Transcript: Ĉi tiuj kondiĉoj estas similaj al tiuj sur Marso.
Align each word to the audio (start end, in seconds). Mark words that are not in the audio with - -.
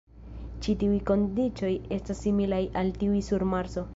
Ĉi 0.65 0.73
tiuj 0.83 0.95
kondiĉoj 1.09 1.69
estas 1.99 2.23
similaj 2.27 2.61
al 2.83 2.93
tiuj 3.03 3.23
sur 3.31 3.49
Marso. 3.55 3.89